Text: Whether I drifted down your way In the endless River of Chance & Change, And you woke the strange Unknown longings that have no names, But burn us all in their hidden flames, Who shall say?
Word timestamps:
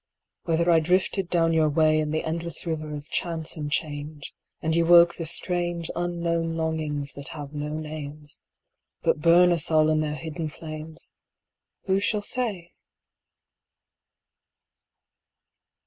Whether 0.45 0.71
I 0.71 0.79
drifted 0.79 1.29
down 1.29 1.53
your 1.53 1.69
way 1.69 1.99
In 1.99 2.09
the 2.09 2.23
endless 2.23 2.65
River 2.65 2.91
of 2.95 3.07
Chance 3.09 3.55
& 3.63 3.69
Change, 3.69 4.33
And 4.59 4.75
you 4.75 4.83
woke 4.83 5.13
the 5.13 5.27
strange 5.27 5.91
Unknown 5.95 6.55
longings 6.55 7.13
that 7.13 7.27
have 7.37 7.53
no 7.53 7.75
names, 7.75 8.41
But 9.03 9.21
burn 9.21 9.51
us 9.51 9.69
all 9.69 9.91
in 9.91 9.99
their 9.99 10.15
hidden 10.15 10.47
flames, 10.49 11.13
Who 11.83 11.99
shall 11.99 12.23
say? 12.23 12.73